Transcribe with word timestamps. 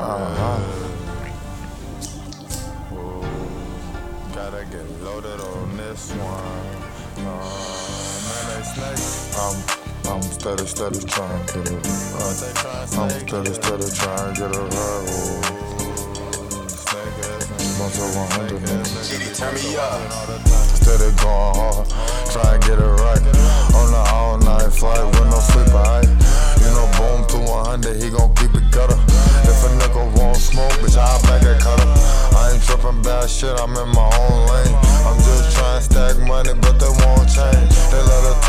Uh-huh. 0.00 0.56
Ooh, 2.94 3.20
gotta 4.34 4.64
get 4.64 4.88
loaded 5.02 5.38
on 5.38 5.76
this 5.76 6.10
one. 6.12 6.70
Uh, 7.18 7.60
man. 8.24 8.96
I'm, 9.36 9.56
I'm 10.10 10.22
steady, 10.22 10.64
steady 10.64 11.00
trying 11.00 11.44
to 11.44 11.58
get 11.58 11.72
it. 11.72 11.84
Uh, 11.84 12.32
I'm 12.96 13.10
steady, 13.10 13.52
steady 13.52 13.90
trying 13.92 14.32
to 14.32 14.40
get 14.40 14.56
it 14.56 14.72
right. 14.72 15.04
Ooh, 15.04 15.44
snake 16.64 17.20
ass 17.20 17.44
niggas. 17.52 17.76
Bunch 17.78 18.00
of 18.00 18.16
100 18.16 18.56
niggas. 18.56 19.36
Turn 19.36 19.52
me 19.52 19.76
up. 19.76 20.00
Steady 20.80 21.12
going 21.20 21.54
hard, 21.60 21.69
shit, 33.40 33.58
I'm 33.58 33.74
in 33.74 33.88
my 33.96 34.04
own 34.20 34.46
lane. 34.48 34.74
I'm 35.08 35.16
just 35.16 35.56
trying 35.56 35.78
to 35.78 35.84
stack 35.84 36.18
money, 36.28 36.52
but 36.60 36.78
they 36.78 36.92
won't 37.00 37.24
change. 37.24 37.72
They 37.88 38.02
let 38.04 38.22
her 38.28 38.39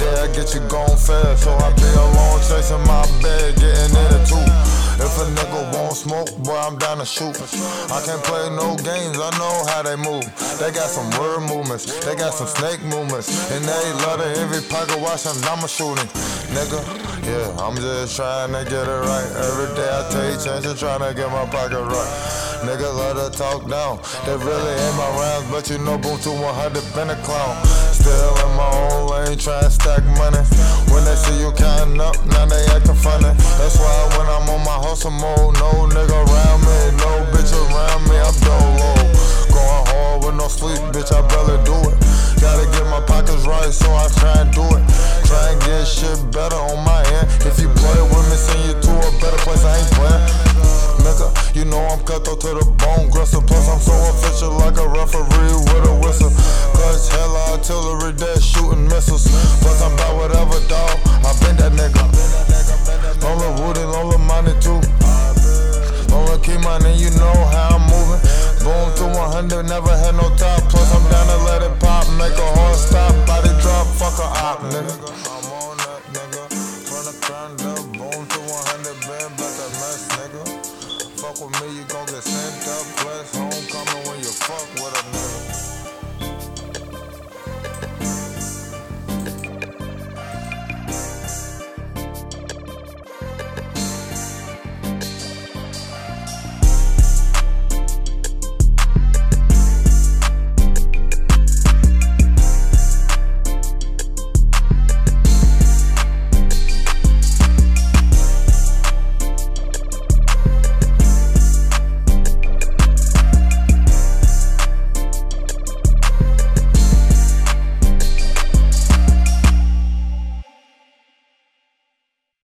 wicked. 0.00 0.16
They'll 0.16 0.34
get 0.34 0.54
you 0.54 0.60
gone 0.68 0.96
fast, 0.96 1.44
so 1.44 1.52
I 1.52 1.72
be 1.74 1.82
alone 1.96 2.40
chasing 2.40 2.80
my 2.86 3.04
bag, 3.22 3.56
getting 3.56 3.96
in 3.96 4.10
it 4.16 4.26
too. 4.26 4.80
If 5.00 5.16
a 5.16 5.24
nigga 5.32 5.72
won't 5.72 5.96
smoke, 5.96 6.28
boy, 6.44 6.56
I'm 6.56 6.76
down 6.76 6.98
to 6.98 7.06
shoot. 7.06 7.32
I 7.90 8.02
can't 8.04 8.22
play 8.22 8.50
no 8.50 8.76
games, 8.76 9.16
I 9.16 9.30
know 9.38 9.64
how 9.72 9.82
they 9.82 9.96
move. 9.96 10.24
They 10.60 10.70
got 10.72 10.90
some 10.90 11.08
word 11.18 11.40
movements, 11.48 12.04
they 12.04 12.14
got 12.16 12.34
some 12.34 12.46
snake 12.46 12.82
movements. 12.82 13.50
And 13.50 13.64
they 13.64 13.92
love 14.04 14.20
to 14.20 14.28
every 14.40 14.60
pocket 14.68 15.00
watch 15.00 15.24
them, 15.24 15.36
I'ma 15.44 15.66
shooting. 15.66 16.08
Nigga, 16.52 16.84
yeah, 17.24 17.64
I'm 17.64 17.76
just 17.76 18.16
trying 18.16 18.52
to 18.52 18.64
get 18.68 18.84
it 18.84 19.00
right. 19.08 19.28
Every 19.40 19.74
day 19.74 19.88
I 19.88 20.04
take 20.12 20.44
chances 20.44 20.78
trying 20.78 21.00
to 21.00 21.14
get 21.14 21.30
my 21.30 21.46
pocket 21.46 21.80
right. 21.80 22.40
Niggas 22.60 22.92
love 22.92 23.16
to 23.16 23.38
talk 23.38 23.64
down, 23.70 24.00
they 24.26 24.36
really 24.36 24.74
ain't 24.84 24.96
my 25.00 25.08
rounds, 25.16 25.50
but 25.50 25.70
you 25.70 25.78
know, 25.78 25.96
Boomto100 25.96 26.94
been 26.94 27.08
a 27.08 27.16
clown. 27.24 27.56
Still 27.96 28.36
in 28.36 28.56
my 28.56 28.68
own 28.84 29.08
lane, 29.08 29.29
on 34.90 34.96
hustle 34.96 35.14
no 35.14 35.86
nigga 35.86 36.18
around 36.18 36.60
me, 36.66 36.78
no 36.98 37.22
bitch 37.30 37.54
around 37.54 38.02
me, 38.10 38.18
I'm 38.18 38.34
dolo. 38.42 38.90
Going 39.54 39.86
hard 39.86 40.24
with 40.24 40.34
no 40.34 40.48
sleep, 40.48 40.82
bitch, 40.90 41.14
I 41.14 41.22
barely 41.30 41.62
do 41.62 41.78
it. 41.86 41.94
Gotta 42.42 42.66
get 42.74 42.82
my 42.90 42.98
pockets 43.06 43.46
right, 43.46 43.70
so 43.70 43.86
I 43.94 44.10
try 44.18 44.42
and 44.42 44.50
do 44.50 44.66
it. 44.66 44.82
Try 45.30 45.54
and 45.54 45.60
get 45.62 45.86
shit 45.86 46.18
better 46.34 46.58
on 46.58 46.82
my 46.82 47.06
end. 47.06 47.30
If 47.46 47.62
you 47.62 47.70
play 47.70 48.02
with 48.02 48.26
me, 48.34 48.34
send 48.34 48.66
you 48.66 48.74
to 48.82 48.92
a 48.98 49.10
better 49.22 49.38
place, 49.46 49.62
I 49.62 49.78
ain't 49.78 49.90
playing. 49.94 50.26
Nigga, 51.06 51.28
you 51.54 51.64
know 51.70 51.78
I'm 51.86 52.02
cutthroat 52.02 52.40
to 52.42 52.58
the 52.58 52.66
bone, 52.82 53.14
aggressive. 53.14 53.46
Plus, 53.46 53.70
I'm 53.70 53.78
so 53.78 53.94
official 53.94 54.58
like 54.58 54.74
a 54.74 54.88
referee 54.90 55.54
with 55.70 55.86
a 55.86 55.94
whistle. 56.02 56.34
Clutch 56.74 57.06
hella 57.14 57.54
artillery, 57.54 58.10
dead 58.18 58.42
shooting 58.42 58.90
missiles. 58.90 59.30
Plus, 59.62 59.78
I'm 59.82 59.94
about 59.94 60.18
whatever, 60.18 60.58
dog. 60.66 60.98
I 61.22 61.30
been 61.46 61.56
that 61.62 61.78
nigga. 61.78 62.10
Lola 63.22 63.52
Woody, 63.60 63.84
under, 69.40 69.62
never 69.62 69.96
had 69.96 70.14
no 70.14 70.28
top. 70.36 70.60
Plus, 70.68 70.88
I'm 70.94 71.04
down 71.10 71.26
to 71.32 71.38
let 71.48 71.62
it 71.62 71.74
pop. 71.80 72.04
Make 72.20 72.36
a 72.36 72.48
horse 72.60 72.88
stop, 72.88 73.12
body 73.26 73.48
drop, 73.62 73.86
fuck 73.96 74.18
a 74.20 74.28
op, 74.48 74.60
nigga. 74.72 74.94
I'm 75.32 75.46
on 75.64 75.76
that, 75.84 76.02
nigga. 76.12 76.42
From 76.88 77.02
the 77.08 77.14
up, 77.72 77.84
boom 77.96 78.22
to 78.32 78.40
100, 78.40 79.00
mess, 79.80 80.02
nigga. 80.16 80.42
Fuck 81.20 81.36
with 81.40 81.54
me, 81.60 81.66
you 81.78 81.84
gon' 81.88 82.06
get 82.06 82.22
sent 82.22 82.68
up. 82.68 82.84
Plus, 83.00 83.34
homecoming. 83.34 84.09